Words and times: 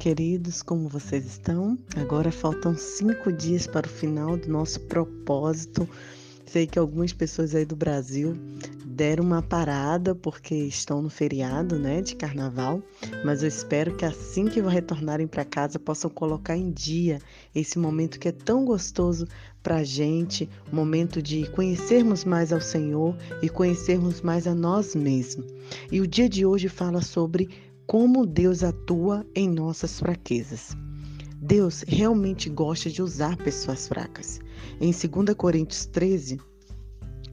queridos, 0.00 0.62
como 0.62 0.88
vocês 0.88 1.26
estão? 1.26 1.76
Agora 1.94 2.32
faltam 2.32 2.74
cinco 2.74 3.30
dias 3.30 3.66
para 3.66 3.86
o 3.86 3.90
final 3.90 4.34
do 4.34 4.48
nosso 4.48 4.80
propósito. 4.80 5.86
Sei 6.46 6.66
que 6.66 6.78
algumas 6.78 7.12
pessoas 7.12 7.54
aí 7.54 7.66
do 7.66 7.76
Brasil 7.76 8.34
deram 8.86 9.24
uma 9.24 9.42
parada 9.42 10.14
porque 10.14 10.54
estão 10.54 11.02
no 11.02 11.10
feriado, 11.10 11.78
né, 11.78 12.00
de 12.00 12.16
carnaval, 12.16 12.82
mas 13.26 13.42
eu 13.42 13.48
espero 13.48 13.94
que 13.94 14.06
assim 14.06 14.46
que 14.46 14.62
retornarem 14.62 15.26
para 15.26 15.44
casa 15.44 15.78
possam 15.78 16.08
colocar 16.08 16.56
em 16.56 16.70
dia 16.70 17.20
esse 17.54 17.78
momento 17.78 18.18
que 18.18 18.28
é 18.28 18.32
tão 18.32 18.64
gostoso 18.64 19.28
para 19.62 19.76
a 19.76 19.84
gente, 19.84 20.48
momento 20.72 21.20
de 21.20 21.46
conhecermos 21.50 22.24
mais 22.24 22.54
ao 22.54 22.60
Senhor 22.60 23.14
e 23.42 23.50
conhecermos 23.50 24.22
mais 24.22 24.46
a 24.46 24.54
nós 24.54 24.94
mesmos. 24.94 25.44
E 25.92 26.00
o 26.00 26.06
dia 26.06 26.28
de 26.28 26.46
hoje 26.46 26.70
fala 26.70 27.02
sobre 27.02 27.50
como 27.90 28.24
Deus 28.24 28.62
atua 28.62 29.26
em 29.34 29.50
nossas 29.50 29.98
fraquezas. 29.98 30.76
Deus 31.42 31.82
realmente 31.88 32.48
gosta 32.48 32.88
de 32.88 33.02
usar 33.02 33.36
pessoas 33.36 33.88
fracas. 33.88 34.38
Em 34.80 34.92
2 34.92 35.34
Coríntios 35.36 35.86
13, 35.86 36.38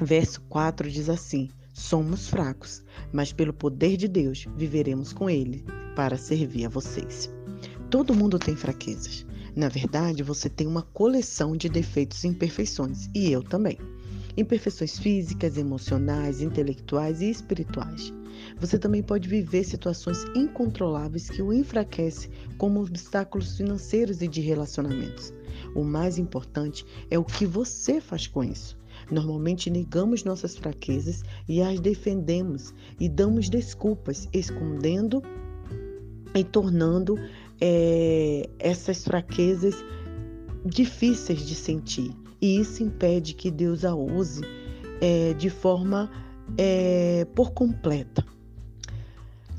verso 0.02 0.42
4 0.50 0.90
diz 0.90 1.10
assim: 1.10 1.48
Somos 1.76 2.28
fracos, 2.28 2.84
mas 3.14 3.32
pelo 3.32 3.54
poder 3.54 3.98
de 3.98 4.08
Deus 4.08 4.48
viveremos 4.58 5.14
com 5.14 5.30
Ele 5.30 5.64
para 5.96 6.18
servir 6.18 6.66
a 6.66 6.70
vocês. 6.70 7.32
Todo 7.92 8.16
mundo 8.16 8.40
tem 8.40 8.56
fraquezas. 8.56 9.28
Na 9.56 9.70
verdade, 9.70 10.24
você 10.24 10.50
tem 10.50 10.66
uma 10.66 10.82
coleção 10.82 11.56
de 11.56 11.70
defeitos 11.70 12.24
e 12.24 12.30
imperfeições, 12.30 13.08
e 13.14 13.32
eu 13.32 13.44
também. 13.44 13.78
Imperfeições 14.38 15.00
físicas, 15.00 15.58
emocionais, 15.58 16.42
intelectuais 16.42 17.22
e 17.22 17.30
espirituais. 17.30 18.14
Você 18.60 18.78
também 18.78 19.02
pode 19.02 19.28
viver 19.28 19.64
situações 19.64 20.24
incontroláveis 20.36 21.30
que 21.30 21.42
o 21.42 21.52
enfraquecem, 21.52 22.30
como 22.58 22.82
obstáculos 22.82 23.58
financeiros 23.58 24.22
e 24.22 24.28
de 24.28 24.42
relacionamentos. 24.42 25.34
O 25.76 25.84
mais 25.84 26.18
importante 26.18 26.86
é 27.10 27.18
o 27.18 27.24
que 27.24 27.46
você 27.46 28.00
faz 28.00 28.28
com 28.28 28.44
isso. 28.44 28.78
Normalmente 29.12 29.70
negamos 29.70 30.24
nossas 30.24 30.56
fraquezas 30.56 31.24
e 31.48 31.62
as 31.62 31.80
defendemos 31.80 32.74
e 33.00 33.08
damos 33.10 33.50
desculpas, 33.50 34.28
escondendo 34.34 35.22
e 36.36 36.44
tornando 36.44 37.18
é, 37.60 38.50
essas 38.60 39.04
fraquezas 39.04 39.76
difíceis 40.66 41.46
de 41.46 41.56
sentir. 41.56 42.12
E 42.42 42.60
isso 42.60 42.84
impede 42.84 43.34
que 43.34 43.50
Deus 43.50 43.84
a 43.84 43.96
use 43.96 44.42
é, 45.02 45.34
de 45.34 45.50
forma 45.50 46.10
é, 46.58 47.26
por 47.36 47.52
completa. 47.52 48.24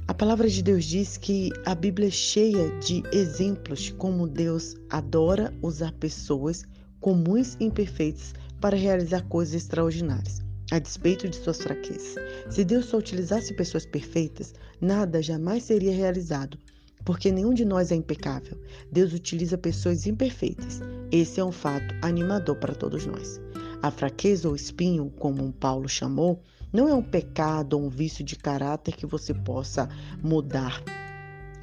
A 0.07 0.15
palavra 0.15 0.49
de 0.49 0.63
Deus 0.63 0.85
diz 0.85 1.17
que 1.17 1.51
a 1.67 1.75
Bíblia 1.75 2.09
é 2.09 2.11
cheia 2.11 2.71
de 2.79 3.03
exemplos 3.13 3.91
como 3.91 4.27
Deus 4.27 4.75
adora 4.89 5.53
usar 5.61 5.93
pessoas 5.93 6.65
comuns 6.99 7.57
e 7.61 7.65
imperfeitas 7.65 8.33
para 8.61 8.77
realizar 8.77 9.23
coisas 9.29 9.55
extraordinárias, 9.55 10.41
a 10.71 10.79
despeito 10.79 11.29
de 11.29 11.37
suas 11.37 11.61
fraquezas. 11.61 12.15
Se 12.49 12.65
Deus 12.65 12.87
só 12.87 12.97
utilizasse 12.97 13.55
pessoas 13.55 13.85
perfeitas, 13.85 14.55
nada 14.81 15.23
jamais 15.23 15.65
seria 15.65 15.95
realizado, 15.95 16.59
porque 17.05 17.31
nenhum 17.31 17.55
de 17.55 17.65
nós 17.65 17.91
é 17.91 17.95
impecável. 17.95 18.59
Deus 18.91 19.13
utiliza 19.13 19.57
pessoas 19.57 20.07
imperfeitas. 20.07 20.81
Esse 21.11 21.41
é 21.41 21.45
um 21.45 21.53
fato 21.53 21.95
animador 22.03 22.57
para 22.57 22.75
todos 22.75 23.07
nós. 23.07 23.41
A 23.83 23.91
fraqueza 23.91 24.49
ou 24.49 24.57
espinho, 24.57 25.11
como 25.19 25.53
Paulo 25.53 25.89
chamou, 25.89 26.43
não 26.73 26.89
é 26.89 26.95
um 26.95 27.03
pecado 27.03 27.75
ou 27.75 27.85
um 27.85 27.89
vício 27.89 28.25
de 28.25 28.37
caráter 28.37 28.95
que 28.95 29.07
você 29.07 29.33
possa 29.33 29.89
mudar, 30.23 30.83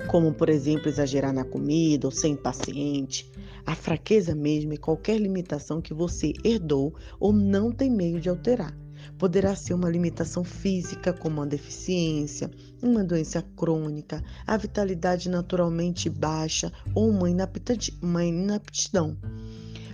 como, 0.07 0.33
por 0.33 0.49
exemplo, 0.49 0.87
exagerar 0.87 1.33
na 1.33 1.43
comida 1.43 2.07
ou 2.07 2.11
ser 2.11 2.29
impaciente. 2.29 3.29
A 3.65 3.75
fraqueza 3.75 4.33
mesmo 4.33 4.73
é 4.73 4.77
qualquer 4.77 5.19
limitação 5.19 5.81
que 5.81 5.93
você 5.93 6.33
herdou 6.43 6.93
ou 7.19 7.33
não 7.33 7.71
tem 7.71 7.91
meio 7.91 8.19
de 8.19 8.29
alterar. 8.29 8.84
Poderá 9.17 9.55
ser 9.55 9.73
uma 9.73 9.89
limitação 9.89 10.43
física, 10.43 11.13
como 11.13 11.37
uma 11.37 11.47
deficiência, 11.47 12.51
uma 12.81 13.03
doença 13.03 13.41
crônica, 13.55 14.23
a 14.45 14.57
vitalidade 14.57 15.29
naturalmente 15.29 16.09
baixa 16.09 16.71
ou 16.93 17.09
uma 17.09 17.29
inaptidão. 17.29 19.17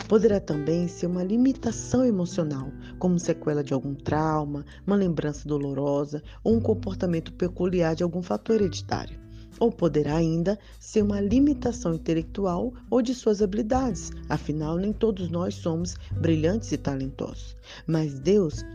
Poderá 0.07 0.41
também 0.41 0.89
ser 0.89 1.05
uma 1.05 1.23
limitação 1.23 2.03
emocional, 2.03 2.69
como 2.99 3.17
sequela 3.17 3.63
de 3.63 3.73
algum 3.73 3.95
trauma, 3.95 4.66
uma 4.85 4.97
lembrança 4.97 5.47
dolorosa 5.47 6.22
ou 6.43 6.55
um 6.55 6.59
comportamento 6.59 7.31
peculiar 7.33 7.95
de 7.95 8.03
algum 8.03 8.22
fator 8.22 8.57
hereditário. 8.57 9.17
Ou 9.57 9.72
poderá 9.72 10.16
ainda 10.16 10.59
ser 10.79 11.03
uma 11.03 11.22
limitação 11.22 11.93
intelectual 11.93 12.73
ou 12.89 13.01
de 13.01 13.13
suas 13.13 13.41
habilidades, 13.41 14.11
afinal, 14.28 14.75
nem 14.75 14.91
todos 14.91 15.29
nós 15.29 15.55
somos 15.55 15.95
brilhantes 16.19 16.72
e 16.72 16.78
talentosos. 16.78 17.55
Mas 17.88 18.19
Deus 18.19 18.66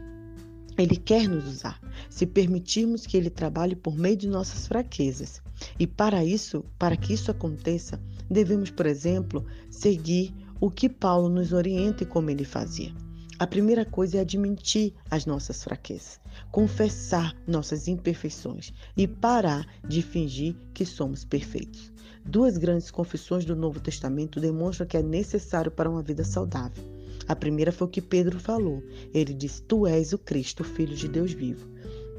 ele 0.79 0.97
quer 0.97 1.29
nos 1.29 1.47
usar, 1.47 1.81
se 2.11 2.27
permitirmos 2.27 3.07
que 3.07 3.17
Ele 3.17 3.31
trabalhe 3.31 3.75
por 3.75 3.97
meio 3.97 4.17
de 4.17 4.29
nossas 4.29 4.67
fraquezas. 4.67 5.41
E 5.79 5.87
para 5.87 6.25
isso, 6.25 6.65
para 6.79 6.97
que 6.97 7.15
isso 7.15 7.31
aconteça, 7.31 8.01
devemos, 8.31 8.71
por 8.71 8.87
exemplo, 8.87 9.45
seguir 9.71 10.35
o 10.61 10.71
que 10.71 10.89
Paulo 10.89 11.29
nos 11.29 11.53
orienta 11.53 12.03
e 12.03 12.07
como 12.07 12.31
ele 12.31 12.45
fazia. 12.45 12.93
A 13.39 13.47
primeira 13.47 13.85
coisa 13.85 14.19
é 14.19 14.21
admitir 14.21 14.95
as 15.11 15.27
nossas 15.27 15.63
fraquezas, 15.63 16.19
confessar 16.51 17.35
nossas 17.47 17.87
imperfeições 17.87 18.73
e 18.97 19.07
parar 19.07 19.67
de 19.87 20.01
fingir 20.01 20.57
que 20.73 20.87
somos 20.87 21.25
perfeitos. 21.25 21.93
Duas 22.25 22.57
grandes 22.57 22.91
confissões 22.91 23.45
do 23.45 23.55
Novo 23.55 23.79
Testamento 23.79 24.41
demonstram 24.41 24.87
que 24.87 24.97
é 24.97 25.03
necessário 25.03 25.71
para 25.71 25.91
uma 25.91 26.03
vida 26.03 26.25
saudável. 26.25 26.83
A 27.29 27.35
primeira 27.35 27.73
foi 27.73 27.87
o 27.87 27.91
que 27.91 28.01
Pedro 28.01 28.39
falou. 28.39 28.83
Ele 29.13 29.35
diz: 29.35 29.63
Tu 29.67 29.87
és 29.87 30.13
o 30.13 30.19
Cristo, 30.19 30.63
filho 30.63 30.95
de 30.95 31.09
Deus 31.09 31.33
vivo. 31.33 31.69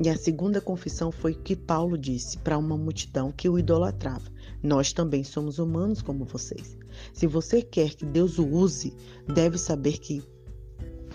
E 0.04 0.10
a 0.10 0.18
segunda 0.18 0.62
confissão 0.62 1.12
foi 1.12 1.32
o 1.32 1.40
que 1.40 1.56
Paulo 1.56 1.98
disse 1.98 2.38
para 2.38 2.58
uma 2.58 2.78
multidão 2.78 3.32
que 3.32 3.50
o 3.50 3.58
idolatrava: 3.58 4.30
Nós 4.62 4.94
também 4.94 5.24
somos 5.24 5.60
humanos 5.60 6.02
como 6.02 6.26
vocês. 6.26 6.78
Se 7.14 7.26
você 7.26 7.62
quer 7.62 7.96
que 7.96 8.06
Deus 8.06 8.38
o 8.38 8.48
use, 8.48 8.94
deve 9.28 9.58
saber 9.58 9.98
que 9.98 10.22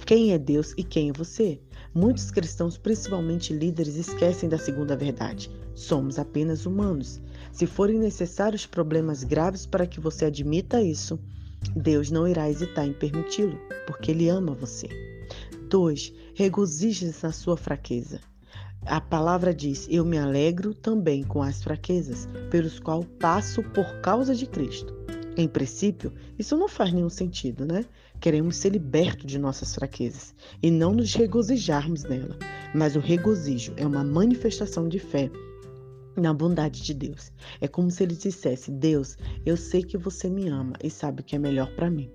quem 0.05 0.33
é 0.33 0.39
Deus 0.39 0.75
e 0.77 0.83
quem 0.83 1.11
é 1.11 1.13
você. 1.13 1.61
Muitos 1.95 2.31
cristãos, 2.31 2.77
principalmente 2.77 3.53
líderes, 3.53 3.97
esquecem 3.97 4.49
da 4.49 4.59
segunda 4.59 4.97
verdade. 4.97 5.51
Somos 5.75 6.19
apenas 6.19 6.67
humanos. 6.67 7.21
Se 7.53 7.67
forem 7.67 7.99
necessários 7.99 8.67
problemas 8.67 9.23
graves 9.23 9.67
para 9.67 9.87
que 9.87 10.01
você 10.01 10.25
admita 10.25 10.83
isso, 10.83 11.21
Deus 11.77 12.11
não 12.11 12.29
irá 12.29 12.49
hesitar 12.49 12.87
em 12.87 12.93
permiti-lo, 12.93 13.59
porque 13.87 14.11
Ele 14.11 14.29
ama 14.29 14.53
você. 14.53 14.89
2. 15.69 16.13
Regozije-se 16.35 17.25
na 17.25 17.33
sua 17.33 17.57
fraqueza. 17.57 18.21
A 18.87 19.01
palavra 19.01 19.55
diz: 19.55 19.87
Eu 19.91 20.05
me 20.05 20.19
alegro 20.19 20.75
também 20.75 21.23
com 21.23 21.43
as 21.43 21.63
fraquezas, 21.63 22.29
pelos 22.51 22.81
quais 22.81 23.07
passo 23.19 23.63
por 23.63 23.87
causa 24.01 24.35
de 24.35 24.47
Cristo. 24.47 24.93
Em 25.37 25.49
princípio, 25.49 26.13
isso 26.39 26.57
não 26.57 26.69
faz 26.69 26.93
nenhum 26.93 27.09
sentido, 27.09 27.65
né? 27.65 27.87
Queremos 28.21 28.57
ser 28.57 28.71
libertos 28.71 29.27
de 29.27 29.39
nossas 29.39 29.75
fraquezas 29.75 30.35
e 30.63 30.71
não 30.71 30.93
nos 30.93 31.15
regozijarmos 31.15 32.05
nela. 32.05 32.37
Mas 32.75 32.97
o 32.97 33.01
regozijo 33.01 33.73
é 33.77 33.87
uma 33.87 34.05
manifestação 34.05 34.89
de 34.89 34.99
fé 34.99 35.31
na 36.17 36.33
bondade 36.33 36.83
de 36.83 36.95
Deus. 36.95 37.33
É 37.61 37.69
como 37.69 37.91
se 37.91 38.03
ele 38.03 38.15
dissesse: 38.15 38.71
Deus, 38.71 39.17
eu 39.45 39.57
sei 39.57 39.83
que 39.83 39.97
você 39.97 40.29
me 40.29 40.49
ama 40.49 40.75
e 40.83 40.91
sabe 40.91 41.21
o 41.21 41.25
que 41.25 41.37
é 41.37 41.39
melhor 41.39 41.75
para 41.75 41.91
mim. 41.91 42.11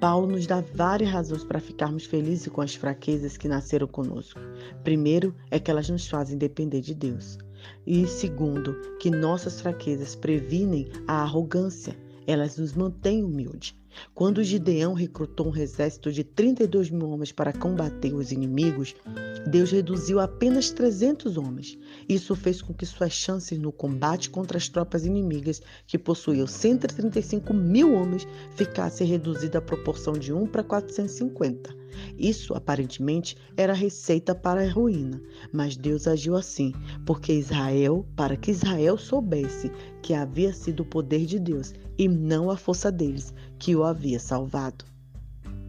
Paulo 0.00 0.26
nos 0.26 0.46
dá 0.46 0.60
várias 0.74 1.10
razões 1.10 1.44
para 1.44 1.60
ficarmos 1.60 2.06
felizes 2.06 2.48
com 2.48 2.60
as 2.60 2.74
fraquezas 2.74 3.36
que 3.36 3.48
nasceram 3.48 3.86
conosco. 3.86 4.40
Primeiro, 4.82 5.34
é 5.50 5.58
que 5.58 5.70
elas 5.70 5.88
nos 5.88 6.08
fazem 6.08 6.38
depender 6.38 6.80
de 6.80 6.94
Deus. 6.94 7.38
E 7.86 8.06
segundo, 8.06 8.74
que 8.98 9.10
nossas 9.10 9.60
fraquezas 9.60 10.14
previnem 10.14 10.88
a 11.06 11.22
arrogância, 11.22 11.96
elas 12.26 12.58
nos 12.58 12.74
mantêm 12.74 13.22
humildes. 13.22 13.74
Quando 14.14 14.42
Gideão 14.42 14.94
recrutou 14.94 15.48
um 15.48 15.56
exército 15.56 16.12
de 16.12 16.24
32 16.24 16.90
mil 16.90 17.08
homens 17.10 17.32
para 17.32 17.52
combater 17.52 18.14
os 18.14 18.32
inimigos, 18.32 18.94
Deus 19.46 19.70
reduziu 19.70 20.20
apenas 20.20 20.70
300 20.70 21.36
homens. 21.36 21.78
Isso 22.08 22.34
fez 22.34 22.62
com 22.62 22.72
que 22.72 22.86
suas 22.86 23.12
chances 23.12 23.58
no 23.58 23.72
combate 23.72 24.30
contra 24.30 24.56
as 24.56 24.68
tropas 24.68 25.04
inimigas, 25.04 25.60
que 25.86 25.98
possuíam 25.98 26.46
135 26.46 27.52
mil 27.52 27.94
homens, 27.94 28.26
ficassem 28.56 29.06
reduzidas 29.06 29.56
à 29.56 29.60
proporção 29.60 30.14
de 30.14 30.32
1 30.32 30.46
para 30.46 30.62
450. 30.62 31.83
Isso, 32.18 32.54
aparentemente, 32.54 33.36
era 33.56 33.72
receita 33.72 34.34
para 34.34 34.62
a 34.62 34.70
ruína, 34.70 35.20
mas 35.52 35.76
Deus 35.76 36.06
agiu 36.06 36.36
assim, 36.36 36.72
porque 37.04 37.32
Israel, 37.32 38.06
para 38.16 38.36
que 38.36 38.50
Israel 38.50 38.96
soubesse 38.96 39.70
que 40.02 40.14
havia 40.14 40.52
sido 40.52 40.80
o 40.80 40.86
poder 40.86 41.26
de 41.26 41.38
Deus 41.38 41.72
e 41.98 42.08
não 42.08 42.50
a 42.50 42.56
força 42.56 42.90
deles 42.90 43.32
que 43.58 43.74
o 43.74 43.84
havia 43.84 44.20
salvado. 44.20 44.93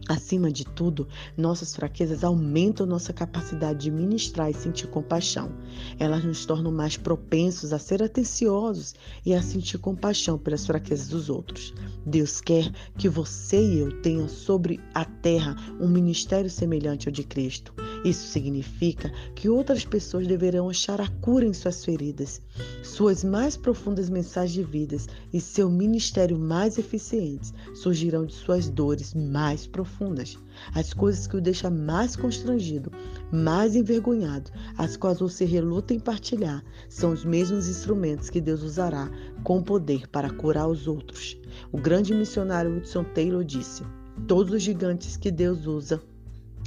Acima 0.08 0.52
de 0.52 0.64
tudo, 0.64 1.08
nossas 1.36 1.74
fraquezas 1.74 2.22
aumentam 2.22 2.86
nossa 2.86 3.12
capacidade 3.12 3.80
de 3.80 3.90
ministrar 3.90 4.48
e 4.48 4.54
sentir 4.54 4.86
compaixão. 4.86 5.50
Elas 5.98 6.24
nos 6.24 6.46
tornam 6.46 6.70
mais 6.70 6.96
propensos 6.96 7.72
a 7.72 7.78
ser 7.78 8.00
atenciosos 8.02 8.94
e 9.24 9.34
a 9.34 9.42
sentir 9.42 9.78
compaixão 9.78 10.38
pelas 10.38 10.64
fraquezas 10.64 11.08
dos 11.08 11.28
outros. 11.28 11.74
Deus 12.04 12.40
quer 12.40 12.70
que 12.96 13.08
você 13.08 13.60
e 13.60 13.78
eu 13.80 14.00
tenham 14.00 14.28
sobre 14.28 14.78
a 14.94 15.04
terra 15.04 15.56
um 15.80 15.88
ministério 15.88 16.48
semelhante 16.48 17.08
ao 17.08 17.12
de 17.12 17.24
Cristo. 17.24 17.74
Isso 18.04 18.28
significa 18.28 19.10
que 19.34 19.48
outras 19.48 19.84
pessoas 19.84 20.26
deverão 20.26 20.68
achar 20.68 21.00
a 21.00 21.08
cura 21.08 21.44
em 21.44 21.52
suas 21.52 21.84
feridas, 21.84 22.40
suas 22.82 23.24
mais 23.24 23.56
profundas 23.56 24.08
mensagens 24.08 24.52
de 24.52 24.62
vidas 24.62 25.08
e 25.32 25.40
seu 25.40 25.68
ministério 25.68 26.38
mais 26.38 26.78
eficiente 26.78 27.52
surgirão 27.74 28.24
de 28.26 28.34
suas 28.34 28.68
dores 28.68 29.14
mais 29.14 29.66
profundas. 29.66 30.38
As 30.74 30.94
coisas 30.94 31.26
que 31.26 31.36
o 31.36 31.40
deixam 31.40 31.70
mais 31.70 32.16
constrangido, 32.16 32.90
mais 33.32 33.76
envergonhado, 33.76 34.50
as 34.78 34.96
quais 34.96 35.18
você 35.18 35.44
reluta 35.44 35.92
em 35.92 36.00
partilhar, 36.00 36.64
são 36.88 37.12
os 37.12 37.24
mesmos 37.24 37.68
instrumentos 37.68 38.30
que 38.30 38.40
Deus 38.40 38.62
usará 38.62 39.10
com 39.42 39.62
poder 39.62 40.06
para 40.08 40.30
curar 40.30 40.68
os 40.68 40.86
outros. 40.86 41.36
O 41.72 41.78
grande 41.78 42.14
missionário 42.14 42.76
Hudson 42.76 43.04
Taylor 43.04 43.44
disse: 43.44 43.82
Todos 44.26 44.52
os 44.52 44.62
gigantes 44.62 45.16
que 45.16 45.30
Deus 45.30 45.66
usa 45.66 46.00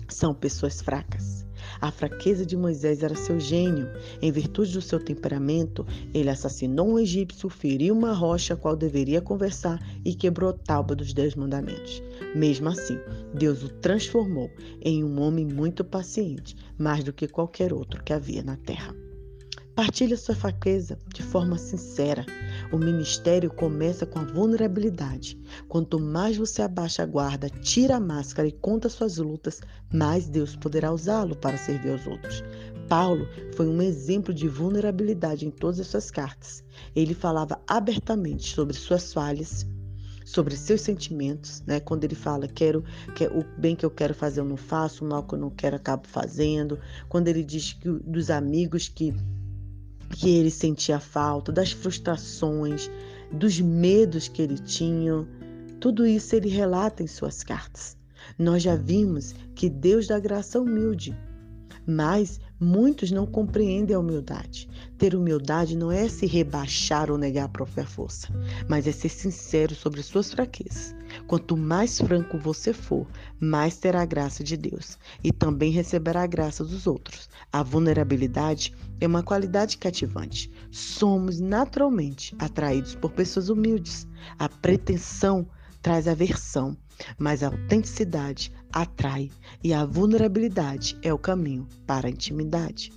são 0.08 0.34
pessoas 0.34 0.82
fracas. 0.82 1.46
A 1.82 1.92
fraqueza 1.92 2.46
de 2.46 2.58
Moisés 2.58 3.04
era 3.04 3.16
seu 3.16 3.40
gênio. 3.40 3.88
Em 4.22 4.32
virtude 4.32 4.74
do 4.74 4.82
seu 4.82 5.00
temperamento, 5.00 5.86
ele 6.14 6.30
assassinou 6.30 6.90
um 6.90 7.00
egípcio, 7.00 7.50
feriu 7.50 7.96
uma 7.96 8.14
rocha 8.14 8.54
a 8.54 8.58
qual 8.58 8.76
deveria 8.76 9.22
conversar 9.22 9.80
e 10.04 10.14
quebrou 10.14 10.50
a 10.50 10.54
tábua 10.54 10.96
dos 10.96 11.14
Dez 11.14 11.36
Mandamentos. 11.36 12.04
Mesmo 12.36 12.70
assim, 12.70 12.98
Deus 13.34 13.64
o 13.64 13.70
transformou 13.70 14.52
em 14.82 15.04
um 15.04 15.22
homem 15.22 15.46
muito 15.46 15.84
paciente, 15.84 16.56
mais 16.78 17.04
do 17.04 17.14
que 17.14 17.28
qualquer 17.28 17.72
outro 17.72 18.04
que 18.04 18.14
havia 18.14 18.44
na 18.44 18.58
terra. 18.58 18.94
Partilhe 19.80 20.18
sua 20.18 20.36
fraqueza 20.36 21.00
de 21.08 21.24
forma 21.24 21.58
sincera. 21.58 22.26
O 22.70 22.78
ministério 22.78 23.50
começa 23.50 24.06
com 24.06 24.20
a 24.20 24.26
vulnerabilidade. 24.26 25.40
Quanto 25.70 25.98
mais 25.98 26.36
você 26.36 26.62
abaixa 26.62 27.04
a 27.04 27.06
guarda, 27.06 27.50
tira 27.50 27.96
a 27.96 28.00
máscara 28.00 28.46
e 28.46 28.52
conta 28.52 28.90
suas 28.90 29.16
lutas, 29.16 29.62
mais 29.90 30.28
Deus 30.28 30.54
poderá 30.54 30.92
usá-lo 30.92 31.34
para 31.34 31.58
servir 31.58 31.92
aos 31.92 32.06
outros. 32.06 32.44
Paulo 32.90 33.26
foi 33.56 33.70
um 33.70 33.82
exemplo 33.82 34.34
de 34.34 34.50
vulnerabilidade 34.50 35.48
em 35.48 35.50
todas 35.50 35.80
as 35.80 35.88
suas 35.88 36.12
cartas. 36.12 36.62
Ele 36.94 37.14
falava 37.14 37.58
abertamente 37.66 38.54
sobre 38.54 38.76
suas 38.76 39.14
falhas, 39.14 39.66
sobre 40.26 40.58
seus 40.58 40.82
sentimentos, 40.82 41.64
né? 41.66 41.80
Quando 41.80 42.04
ele 42.04 42.16
fala, 42.16 42.50
quero, 42.50 42.84
que 43.16 43.26
o 43.28 43.46
bem 43.58 43.78
que 43.78 43.86
eu 43.86 43.92
quero 43.92 44.14
fazer 44.14 44.42
eu 44.42 44.46
não 44.46 44.58
faço, 44.58 45.06
o 45.06 45.08
mal 45.08 45.24
que 45.24 45.36
eu 45.36 45.40
não 45.40 45.50
quero 45.50 45.78
acabo 45.78 46.06
fazendo. 46.06 46.78
Quando 47.08 47.30
ele 47.30 47.46
diz 47.46 47.72
que 47.72 47.90
dos 47.90 48.30
amigos 48.30 48.90
que 48.90 49.14
que 50.10 50.30
ele 50.30 50.52
sentia 50.52 51.00
falta, 51.00 51.52
das 51.52 51.72
frustrações, 51.72 52.90
dos 53.32 53.60
medos 53.60 54.28
que 54.28 54.42
ele 54.42 54.58
tinha. 54.58 55.28
Tudo 55.80 56.06
isso 56.06 56.36
ele 56.36 56.50
relata 56.50 57.04
em 57.04 57.08
suas 57.08 57.44
cartas. 57.44 57.98
Nós 58.38 58.64
já 58.64 58.76
vimos 58.76 59.34
que 59.56 59.70
Deus 59.70 60.08
dá 60.08 60.20
graça 60.20 60.60
humilde, 60.60 61.18
mas 61.86 62.40
muitos 62.60 63.12
não 63.12 63.26
compreendem 63.26 63.96
a 63.96 64.00
humildade. 64.00 64.69
Ter 65.00 65.16
humildade 65.16 65.78
não 65.78 65.90
é 65.90 66.10
se 66.10 66.26
rebaixar 66.26 67.10
ou 67.10 67.18
negar 67.18 67.46
a 67.46 67.50
própria 67.50 67.86
força, 67.86 68.28
mas 68.68 68.86
é 68.86 68.92
ser 68.92 69.08
sincero 69.08 69.74
sobre 69.74 70.04
suas 70.04 70.30
fraquezas. 70.30 70.94
Quanto 71.26 71.56
mais 71.56 72.02
franco 72.02 72.38
você 72.38 72.74
for, 72.74 73.08
mais 73.40 73.78
terá 73.78 74.02
a 74.02 74.06
graça 74.06 74.44
de 74.44 74.58
Deus 74.58 74.98
e 75.24 75.32
também 75.32 75.72
receberá 75.72 76.24
a 76.24 76.28
graça 76.28 76.66
dos 76.66 76.86
outros. 76.86 77.30
A 77.50 77.64
vulnerabilidade 77.64 78.76
é 79.00 79.08
uma 79.08 79.24
qualidade 79.24 79.78
cativante. 79.78 80.52
Somos 80.70 81.40
naturalmente 81.40 82.36
atraídos 82.38 82.94
por 82.94 83.12
pessoas 83.12 83.48
humildes. 83.48 84.06
A 84.38 84.50
pretensão 84.50 85.48
traz 85.82 86.10
aversão, 86.10 86.76
mas 87.18 87.42
a 87.42 87.48
autenticidade 87.48 88.52
atrai 88.70 89.32
e 89.64 89.74
a 89.74 89.86
vulnerabilidade 89.86 90.98
é 91.02 91.14
o 91.14 91.18
caminho 91.18 91.66
para 91.88 92.08
a 92.08 92.12
intimidade. 92.12 92.92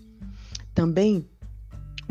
Também 0.75 1.29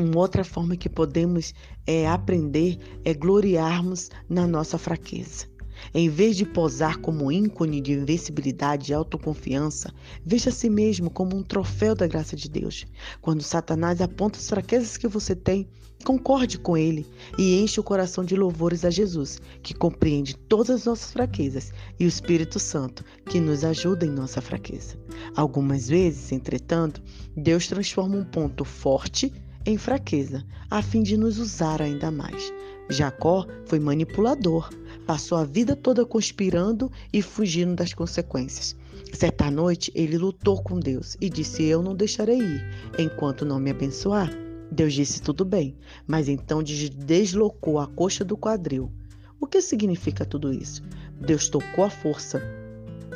uma 0.01 0.17
outra 0.17 0.43
forma 0.43 0.75
que 0.75 0.89
podemos 0.89 1.53
é, 1.85 2.07
aprender 2.07 2.77
é 3.05 3.13
gloriarmos 3.13 4.09
na 4.29 4.47
nossa 4.47 4.77
fraqueza. 4.77 5.51
Em 5.93 6.09
vez 6.09 6.37
de 6.37 6.45
posar 6.45 6.99
como 6.99 7.31
ícone 7.31 7.81
de 7.81 7.93
invencibilidade 7.93 8.91
e 8.91 8.93
autoconfiança, 8.93 9.93
veja 10.25 10.49
a 10.49 10.53
si 10.53 10.69
mesmo 10.69 11.09
como 11.09 11.35
um 11.35 11.43
troféu 11.43 11.95
da 11.95 12.07
graça 12.07 12.35
de 12.35 12.49
Deus. 12.49 12.85
Quando 13.19 13.41
Satanás 13.41 13.99
aponta 14.01 14.37
as 14.37 14.47
fraquezas 14.47 14.97
que 14.97 15.07
você 15.07 15.35
tem, 15.35 15.67
concorde 16.03 16.57
com 16.57 16.75
ele 16.75 17.05
e 17.37 17.61
enche 17.61 17.79
o 17.79 17.83
coração 17.83 18.23
de 18.23 18.35
louvores 18.35 18.83
a 18.83 18.89
Jesus, 18.89 19.39
que 19.61 19.73
compreende 19.73 20.35
todas 20.35 20.69
as 20.69 20.85
nossas 20.85 21.11
fraquezas, 21.11 21.71
e 21.99 22.05
o 22.05 22.07
Espírito 22.07 22.59
Santo, 22.59 23.03
que 23.25 23.39
nos 23.39 23.63
ajuda 23.63 24.05
em 24.05 24.09
nossa 24.09 24.41
fraqueza. 24.41 24.97
Algumas 25.35 25.87
vezes, 25.87 26.31
entretanto, 26.31 27.01
Deus 27.35 27.67
transforma 27.67 28.17
um 28.17 28.25
ponto 28.25 28.65
forte 28.65 29.31
em 29.65 29.77
fraqueza, 29.77 30.43
a 30.69 30.81
fim 30.81 31.03
de 31.03 31.17
nos 31.17 31.37
usar 31.37 31.81
ainda 31.81 32.09
mais. 32.09 32.51
Jacó 32.89 33.45
foi 33.65 33.79
manipulador, 33.79 34.69
passou 35.05 35.37
a 35.37 35.43
vida 35.43 35.75
toda 35.75 36.05
conspirando 36.05 36.91
e 37.13 37.21
fugindo 37.21 37.75
das 37.75 37.93
consequências. 37.93 38.75
Certa 39.13 39.51
noite, 39.51 39.91
ele 39.93 40.17
lutou 40.17 40.61
com 40.61 40.79
Deus 40.79 41.15
e 41.19 41.29
disse: 41.29 41.63
Eu 41.63 41.81
não 41.81 41.95
deixarei 41.95 42.39
ir 42.39 42.63
enquanto 42.97 43.45
não 43.45 43.59
me 43.59 43.71
abençoar. 43.71 44.31
Deus 44.71 44.93
disse: 44.93 45.21
Tudo 45.21 45.45
bem, 45.45 45.75
mas 46.07 46.27
então 46.27 46.63
deslocou 46.63 47.79
a 47.79 47.87
coxa 47.87 48.23
do 48.23 48.37
quadril. 48.37 48.91
O 49.39 49.47
que 49.47 49.61
significa 49.61 50.25
tudo 50.25 50.53
isso? 50.53 50.81
Deus 51.19 51.49
tocou 51.49 51.83
a 51.83 51.89
força 51.89 52.41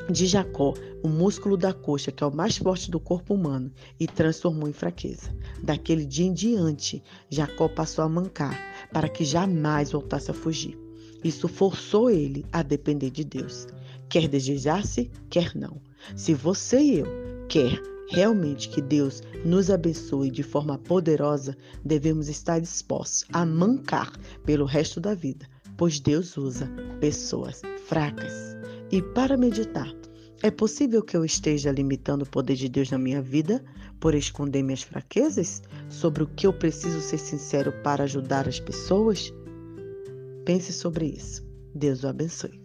de 0.10 0.26
Jacó, 0.26 0.74
o 1.04 1.08
músculo 1.08 1.58
da 1.58 1.74
coxa, 1.74 2.12
que 2.12 2.24
é 2.24 2.28
o 2.28 2.36
mais 2.36 2.58
forte 2.58 2.92
do 2.92 3.00
corpo 3.00 3.34
humano, 3.34 3.72
e 4.00 4.08
transformou 4.08 4.68
em 4.68 4.74
fraqueza. 4.74 5.36
Daquele 5.64 6.06
dia 6.06 6.26
em 6.26 6.34
diante, 6.34 7.04
Jacó 7.30 7.68
passou 7.68 8.04
a 8.04 8.10
mancar, 8.10 8.60
para 8.92 9.10
que 9.10 9.26
jamais 9.26 9.92
voltasse 9.92 10.32
a 10.32 10.34
fugir. 10.34 10.78
Isso 11.24 11.48
forçou 11.48 12.10
ele 12.10 12.46
a 12.52 12.62
depender 12.62 13.10
de 13.10 13.24
Deus. 13.24 13.68
Quer 14.08 14.28
desejasse, 14.28 15.10
quer 15.30 15.56
não. 15.56 15.82
Se 16.16 16.34
você 16.34 16.80
e 16.80 17.00
eu 17.00 17.08
quer 17.50 17.82
realmente 18.10 18.70
que 18.70 18.82
Deus 18.82 19.24
nos 19.44 19.72
abençoe 19.72 20.30
de 20.30 20.44
forma 20.44 20.78
poderosa, 20.78 21.58
devemos 21.84 22.30
estar 22.30 22.60
dispostos 22.60 23.26
a 23.34 23.46
mancar 23.46 24.14
pelo 24.46 24.66
resto 24.66 25.00
da 25.00 25.16
vida, 25.16 25.48
pois 25.76 26.00
Deus 26.00 26.38
usa 26.38 26.70
pessoas 27.00 27.62
fracas. 27.88 28.55
E 28.92 29.02
para 29.02 29.36
meditar, 29.36 29.92
é 30.44 30.52
possível 30.52 31.02
que 31.02 31.18
eu 31.18 31.26
esteja 31.26 31.72
limitando 31.72 32.24
o 32.24 32.30
poder 32.30 32.56
de 32.56 32.70
Deus 32.70 32.92
na 32.92 32.98
minha 32.98 33.22
vida 33.22 33.64
por 34.00 34.14
esconder 34.14 34.62
minhas 34.62 34.84
fraquezas? 34.84 35.64
Sobre 35.90 36.24
o 36.24 36.28
que 36.28 36.46
eu 36.46 36.54
preciso 36.54 37.02
ser 37.02 37.18
sincero 37.18 37.72
para 37.84 38.04
ajudar 38.04 38.48
as 38.48 38.60
pessoas? 38.60 39.34
Pense 40.46 40.72
sobre 40.72 41.08
isso. 41.08 41.44
Deus 41.74 42.04
o 42.04 42.08
abençoe. 42.08 42.65